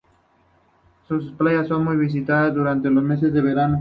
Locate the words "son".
1.67-1.83